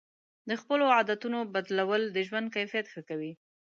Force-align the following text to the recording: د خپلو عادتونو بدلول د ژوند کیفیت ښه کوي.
د 0.49 0.51
خپلو 0.61 0.85
عادتونو 0.95 1.39
بدلول 1.53 2.03
د 2.11 2.17
ژوند 2.27 2.47
کیفیت 2.55 2.85
ښه 2.93 3.01
کوي. 3.09 3.31